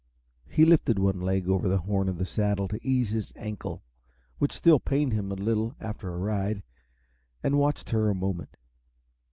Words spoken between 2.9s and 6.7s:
his ankle, which still pained him a little after a ride,